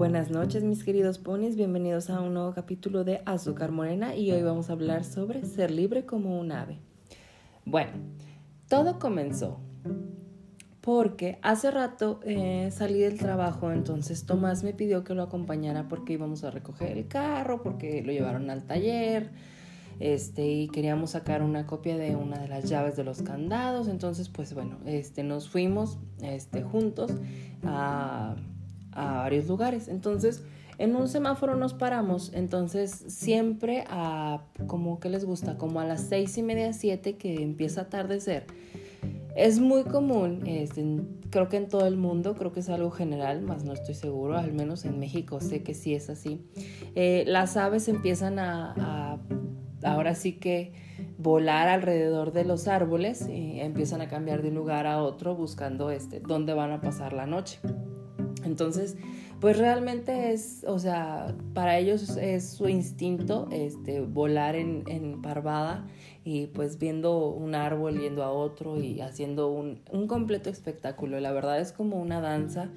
[0.00, 4.42] Buenas noches mis queridos ponis, bienvenidos a un nuevo capítulo de Azúcar Morena y hoy
[4.42, 6.78] vamos a hablar sobre ser libre como un ave.
[7.66, 7.90] Bueno,
[8.66, 9.60] todo comenzó
[10.80, 16.14] porque hace rato eh, salí del trabajo, entonces Tomás me pidió que lo acompañara porque
[16.14, 19.32] íbamos a recoger el carro, porque lo llevaron al taller,
[19.98, 24.30] este, y queríamos sacar una copia de una de las llaves de los candados, entonces
[24.30, 27.12] pues bueno, este, nos fuimos este, juntos
[27.64, 28.36] a,
[28.92, 30.42] a varios lugares, entonces
[30.78, 36.02] en un semáforo nos paramos, entonces siempre a como que les gusta, como a las
[36.02, 38.46] seis y media, siete que empieza a atardecer
[39.36, 40.84] es muy común, este,
[41.30, 44.36] creo que en todo el mundo, creo que es algo general, más no estoy seguro,
[44.36, 46.44] al menos en México sé que sí es así.
[46.94, 49.18] Eh, las aves empiezan a,
[49.82, 50.72] ahora sí que
[51.18, 55.90] volar alrededor de los árboles y empiezan a cambiar de un lugar a otro buscando
[55.90, 57.60] este, dónde van a pasar la noche.
[58.44, 58.96] Entonces,
[59.40, 65.86] pues realmente es, o sea, para ellos es su instinto este, volar en, en parvada
[66.24, 71.18] y pues viendo un árbol yendo a otro y haciendo un, un completo espectáculo.
[71.20, 72.70] La verdad es como una danza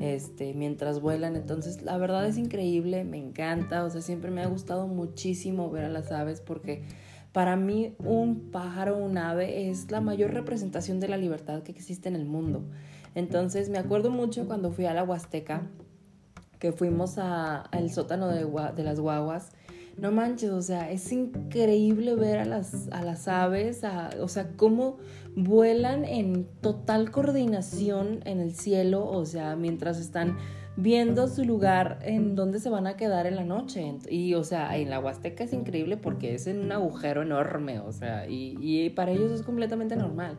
[0.00, 1.36] este, mientras vuelan.
[1.36, 3.84] Entonces, la verdad es increíble, me encanta.
[3.84, 6.84] O sea, siempre me ha gustado muchísimo ver a las aves porque
[7.32, 12.08] para mí un pájaro, un ave, es la mayor representación de la libertad que existe
[12.08, 12.64] en el mundo.
[13.16, 15.62] Entonces, me acuerdo mucho cuando fui a la Huasteca,
[16.58, 19.52] que fuimos al sótano de, las guaguas
[19.96, 23.80] no manches, o sea, es increíble ver a las, a las aves,
[24.20, 24.98] o sea, cómo
[25.34, 30.36] vuelan en total coordinación en el cielo, o sea, mientras están
[30.76, 33.94] viendo su lugar en donde se van a quedar en la noche.
[34.10, 37.92] Y, o sea, en la Huasteca es increíble porque es en un agujero enorme, o
[37.92, 40.36] sea, y, y para ellos es completamente normal.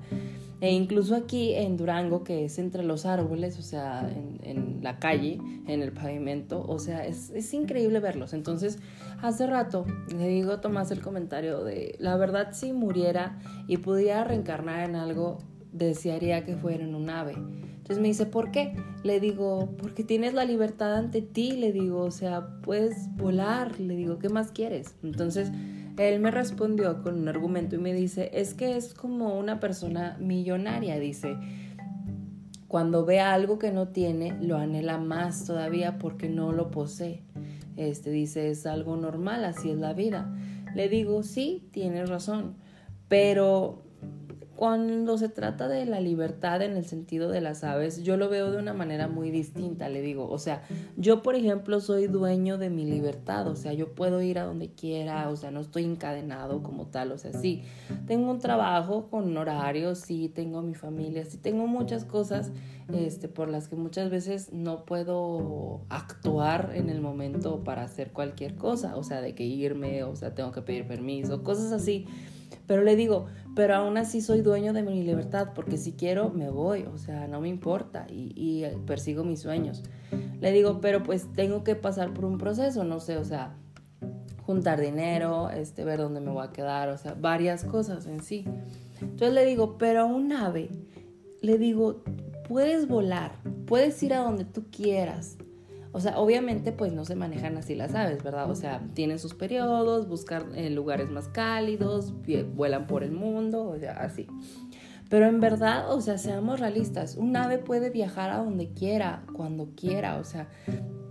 [0.59, 4.09] E incluso aquí en Durango, que es entre los árboles, o sea,
[4.43, 8.33] en, la calle, en el pavimento, o sea, es, es, increíble verlos.
[8.33, 8.79] Entonces,
[9.21, 9.85] hace rato
[10.15, 14.95] le digo a Tomás el comentario de, la verdad, si muriera y pudiera reencarnar en
[14.95, 15.37] algo,
[15.71, 17.33] desearía que fuera en un ave.
[17.33, 18.75] Entonces me dice, ¿por qué?
[19.03, 23.95] Le digo, porque tienes la libertad ante ti, le digo, o sea, puedes volar, le
[23.95, 24.95] digo, ¿qué más quieres?
[25.03, 25.51] Entonces
[25.97, 30.17] él me respondió con un argumento y me dice, es que es como una persona
[30.19, 31.35] millonaria, dice,
[32.67, 37.23] cuando ve algo que no tiene, lo anhela más todavía porque no lo posee.
[37.77, 40.33] Este dice, es algo normal, así es la vida.
[40.75, 42.55] Le digo, sí, tienes razón,
[43.07, 43.86] pero
[44.57, 48.51] cuando se trata de la libertad en el sentido de las aves, yo lo veo
[48.51, 50.27] de una manera muy distinta, le digo.
[50.27, 50.63] O sea,
[50.95, 54.71] yo, por ejemplo, soy dueño de mi libertad, o sea, yo puedo ir a donde
[54.71, 57.61] quiera, o sea, no estoy encadenado como tal, o sea, sí,
[58.07, 62.51] tengo un trabajo con horarios, sí, tengo mi familia, sí, tengo muchas cosas
[62.91, 68.55] este, por las que muchas veces no puedo actuar en el momento para hacer cualquier
[68.55, 72.07] cosa, o sea, de que irme, o sea, tengo que pedir permiso, cosas así.
[72.65, 76.51] Pero le digo, pero aún así soy dueño de mi libertad, porque si quiero me
[76.51, 79.81] voy, o sea, no me importa y, persigo mis sueños.
[80.39, 83.55] Le digo, pero pues tengo que pasar por un proceso, no sé, o sea,
[84.43, 88.45] juntar dinero, este, ver dónde me voy a quedar, o sea, varias cosas en sí.
[89.01, 90.69] Entonces le digo, pero a un ave,
[91.41, 92.03] le digo,
[92.47, 95.35] puedes volar, puedes ir a donde tú quieras,
[95.91, 98.49] o sea, obviamente pues no se manejan así las aves, ¿verdad?
[98.49, 102.13] O sea, tienen sus periodos, buscan eh, lugares más cálidos,
[102.55, 104.27] vuelan por el mundo, o sea, así.
[105.09, 109.69] Pero en verdad, o sea, seamos realistas, un ave puede viajar a donde quiera, cuando
[109.75, 110.49] quiera, o sea,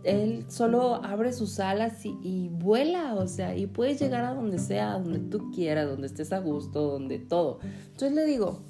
[0.04, 4.58] él solo abre sus alas y, y, vuela, o sea, y puedes llegar a donde
[4.58, 7.58] sea, donde tú quieras, donde estés a gusto, donde todo.
[7.62, 8.60] Entonces le digo,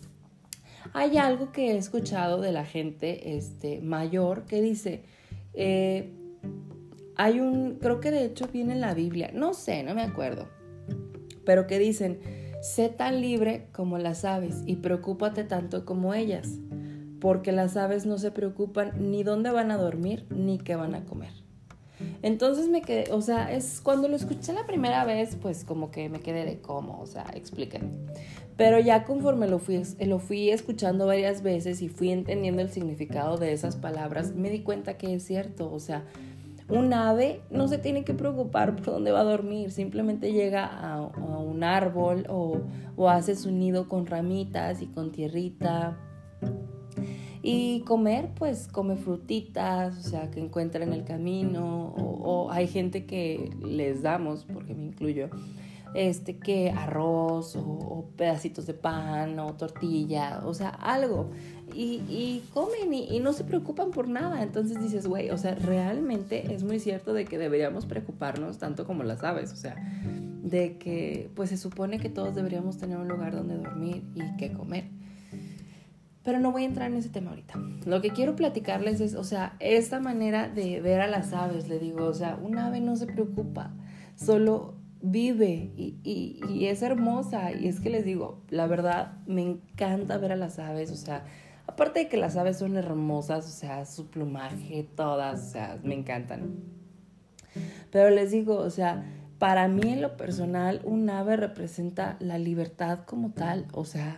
[0.93, 5.05] hay algo que he escuchado de la gente este, mayor que dice,
[5.57, 6.13] eh,
[7.17, 10.49] hay un, creo que de hecho viene en la Biblia, no sé, no me acuerdo,
[11.45, 12.21] pero que dicen,
[12.63, 16.59] sé tan libre como las aves y preocúpate tanto como ellas,
[17.21, 21.05] porque las aves no se preocupan ni dónde van a dormir ni qué van a
[21.05, 21.46] comer.
[22.23, 26.09] Entonces me quedé, o sea, es cuando lo escuché la primera vez, pues como que
[26.09, 27.91] me quedé de cómo, o sea, explíquenme.
[28.57, 33.37] Pero ya conforme lo fui, lo fui escuchando varias veces y fui entendiendo el significado
[33.37, 36.05] de esas palabras, me di cuenta que es cierto, o sea,
[36.69, 41.01] un ave no se tiene que preocupar por dónde va a dormir, simplemente llega a,
[41.03, 42.61] un árbol o,
[42.97, 45.99] o hace su nido con ramitas y con tierrita
[47.49, 53.07] y comer, pues come frutitas, o sea, que encuentra en el camino, o, hay gente
[53.07, 55.31] que les damos, porque me incluyo,
[55.95, 61.31] este, que arroz o, pedacitos de pan o tortilla, o sea, algo.
[61.73, 64.43] Y, comen y, no se preocupan por nada.
[64.43, 69.05] Entonces dices, güey, o sea, realmente es muy cierto de que deberíamos preocuparnos tanto como
[69.05, 69.77] las aves, o sea,
[70.43, 74.53] de que pues se supone que todos deberíamos tener un lugar donde dormir y que
[74.53, 75.06] comer.
[76.27, 77.55] Pero no voy a entrar en ese tema ahorita.
[77.85, 81.79] Lo que quiero platicarles es, o sea, esta manera de ver a las aves, le
[81.79, 83.71] digo, o sea, un ave no se preocupa,
[84.17, 87.53] solo vive y, es hermosa.
[87.53, 91.25] Y es que les digo, la verdad, me encanta ver a las aves, o sea,
[91.69, 95.95] aparte de que las aves son hermosas, o sea, su plumaje, todas, o sea, me
[95.95, 96.57] encantan.
[97.93, 99.05] Pero les digo, o sea,
[99.39, 104.17] para mí en lo personal, un ave representa la libertad como tal, o sea,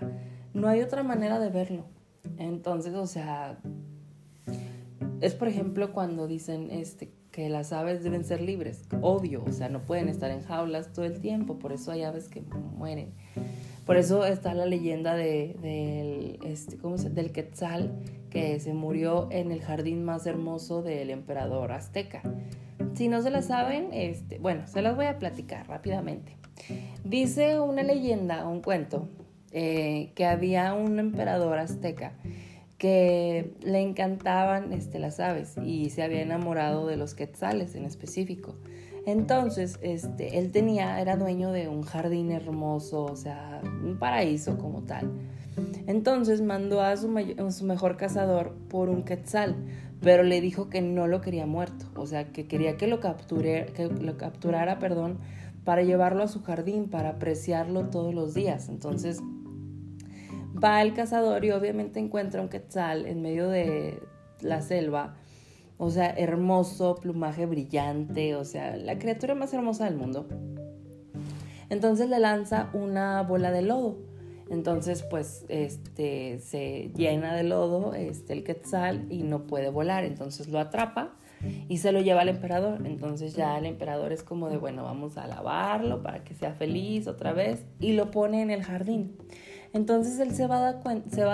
[0.55, 1.98] no hay otra manera de verlo.
[2.39, 3.59] Entonces, o sea,
[5.21, 9.69] es por ejemplo cuando dicen este que las aves deben ser libres, obvio, o sea,
[9.69, 13.13] no pueden estar en jaulas todo el tiempo, por eso hay aves que mueren.
[13.87, 17.11] Por eso está la leyenda de, del, este, ¿cómo se?
[17.11, 17.93] del Quetzal,
[18.29, 22.23] que se murió en el jardín más hermoso del emperador azteca.
[22.95, 26.37] Si no se la saben, este, bueno, se las voy a platicar rápidamente.
[27.05, 29.09] Dice una leyenda, un cuento,
[29.53, 32.13] eh, que había un emperador azteca
[32.79, 38.55] que le encantaban este, las aves y se había enamorado de los quetzales en específico.
[39.05, 44.83] Entonces, este, él tenía, era dueño de un jardín hermoso, o sea, un paraíso como
[44.83, 45.11] tal.
[45.87, 49.57] Entonces mandó a su, mejor cazador por un quetzal,
[50.01, 53.91] pero le dijo que no lo quería muerto, o sea, que quería que lo, que
[54.01, 55.19] lo capturara, perdón,
[55.65, 58.69] para llevarlo a su jardín, para apreciarlo todos los días.
[58.69, 59.21] Entonces,
[60.63, 64.03] va el cazador y obviamente encuentra un quetzal en medio de
[64.41, 65.17] la selva.
[65.77, 70.29] O sea, hermoso, plumaje brillante, o sea, la criatura más hermosa del mundo.
[71.71, 73.99] Entonces le lanza una bola de lodo.
[74.51, 80.05] Entonces, pues, este, se llena de lodo este, el quetzal y no puede volar.
[80.05, 81.15] Entonces lo atrapa
[81.69, 82.87] y se lo lleva al emperador.
[82.87, 87.07] Entonces ya el emperador es como de, bueno, vamos a lavarlo para que sea feliz
[87.07, 89.17] otra vez y lo pone en el jardín.
[89.73, 90.81] Entonces él se va,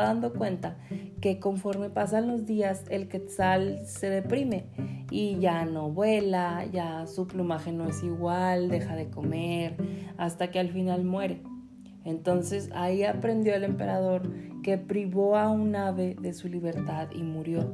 [0.02, 0.76] dando cuenta
[1.20, 4.66] que conforme pasan los días el quetzal se deprime
[5.10, 9.76] y ya no vuela, ya su plumaje no es igual, deja de comer,
[10.16, 11.42] hasta que al final muere.
[12.04, 14.22] Entonces ahí aprendió el emperador
[14.62, 17.72] que privó a un ave de su libertad y murió.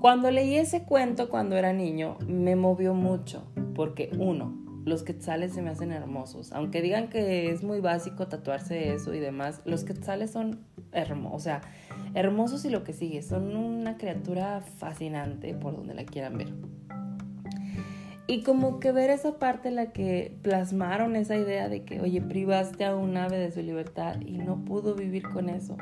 [0.00, 3.44] Cuando leí ese cuento cuando era niño, me movió mucho,
[3.74, 6.52] porque uno, los quetzales se me hacen hermosos.
[6.52, 10.60] Aunque digan que es muy básico tatuarse eso y demás, los quetzales son
[10.92, 11.62] hermosos, o sea,
[12.14, 13.22] hermosos y lo que sigue.
[13.22, 16.52] Son una criatura fascinante por donde la quieran ver.
[18.26, 22.22] Y como que ver esa parte en la que plasmaron esa idea de que, oye,
[22.22, 25.76] privaste a un ave de su libertad y no pudo vivir con eso.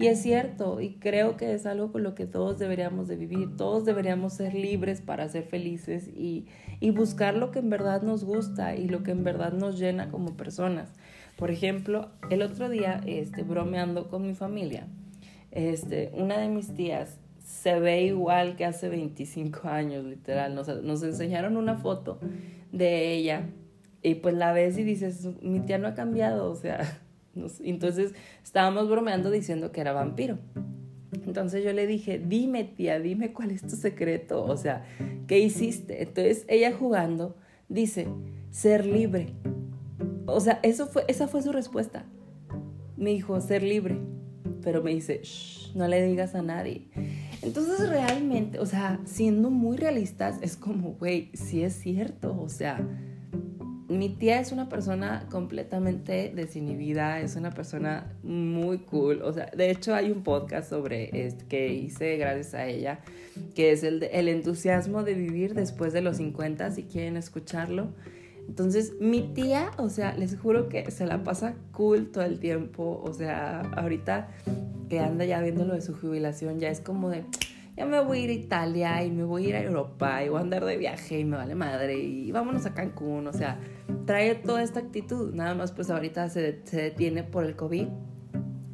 [0.00, 3.54] Y es cierto, y creo que es algo con lo que todos deberíamos de vivir,
[3.58, 6.46] todos deberíamos ser libres para ser felices y,
[6.92, 10.38] buscar lo que en verdad nos gusta y lo que en verdad nos llena como
[10.38, 10.88] personas.
[11.36, 14.86] Por ejemplo, el otro día, este, bromeando con mi familia,
[15.50, 20.54] este, una de mis tías se ve igual que hace 25 años, literal.
[20.54, 22.20] Nos, nos enseñaron una foto
[22.72, 23.50] de ella
[24.02, 27.02] y pues la ves y dices, mi tía no ha cambiado, o sea,
[27.34, 28.12] entonces
[28.42, 30.38] estábamos bromeando diciendo que era vampiro.
[31.26, 34.84] Entonces yo le dije, dime tía, dime cuál es tu secreto, o sea,
[35.26, 36.02] ¿qué hiciste?
[36.02, 37.36] Entonces ella jugando
[37.68, 38.08] dice,
[38.50, 39.32] ser libre.
[40.26, 42.04] O sea, eso fue, esa fue su respuesta.
[42.96, 43.98] Me dijo, ser libre.
[44.62, 46.88] Pero me dice, Shh, no le digas a nadie.
[47.42, 52.86] Entonces realmente, o sea, siendo muy realistas, es como, güey, sí es cierto, o sea,
[53.90, 59.20] mi tía es una persona completamente desinhibida, es una persona muy cool.
[59.22, 63.00] O sea, de hecho hay un podcast sobre este que hice gracias a ella,
[63.54, 67.88] que es el, el entusiasmo de vivir después de los 50, si quieren escucharlo.
[68.46, 73.00] Entonces, mi tía, o sea, les juro que se la pasa cool todo el tiempo.
[73.04, 74.28] O sea, ahorita
[74.88, 77.24] que anda ya viendo lo de su jubilación, ya es como de
[77.76, 80.28] ya me voy a ir a Italia y me voy a ir a Europa y
[80.28, 83.58] voy a andar de viaje y me vale madre y vámonos a Cancún, o sea,
[84.06, 87.88] trae toda esta actitud, nada más pues ahorita se, se detiene por el COVID,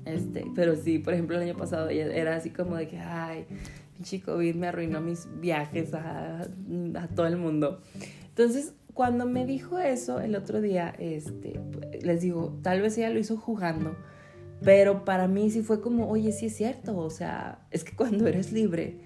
[0.04, 3.46] este, pero sí, por ejemplo el año pasado era así como de que, ay,
[3.94, 7.80] pinche COVID me arruinó mis viajes a, a todo el mundo.
[8.28, 11.60] Entonces, cuando me dijo eso el otro día, este,
[12.02, 13.94] les digo, tal vez ella lo hizo jugando,
[14.62, 18.26] pero para mí sí fue como, oye, sí es cierto, o sea, es que cuando
[18.26, 19.00] eres libre,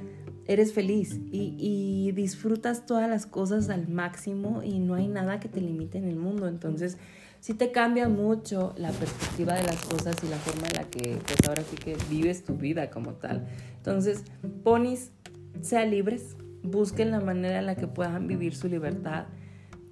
[0.47, 5.61] eres feliz y, disfrutas todas las cosas al máximo y no hay nada que te
[5.61, 6.49] limite en el mundo.
[6.49, 6.99] Entonces,
[7.39, 11.19] sí te cambia mucho la perspectiva de las cosas y la forma en la que,
[11.25, 13.47] pues ahora sí que vives tu vida como tal.
[13.77, 14.25] Entonces,
[14.65, 15.13] ponis,
[15.61, 19.27] sean libres, busquen la manera en la que puedan vivir su libertad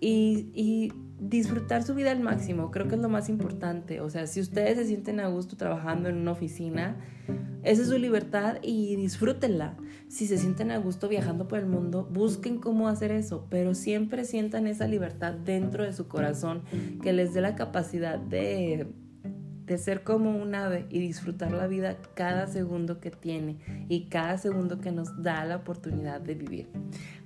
[0.00, 4.00] y, y disfrutar su vida al máximo, creo que es lo más importante.
[4.00, 6.96] O sea, si ustedes se sienten a gusto trabajando en una oficina,
[7.62, 9.76] esa es su libertad y disfrútenla.
[10.08, 14.24] Si se sienten a gusto viajando por el mundo, busquen cómo hacer eso, pero siempre
[14.24, 16.62] sientan esa libertad dentro de su corazón
[17.02, 18.86] que les dé la capacidad de,
[19.68, 23.58] de ser como un ave y disfrutar la vida cada segundo que tiene
[23.88, 26.68] y cada segundo que nos da la oportunidad de vivir.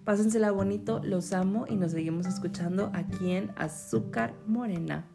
[0.05, 5.07] Pásensela bonito, los amo y nos seguimos escuchando aquí en Azúcar Morena.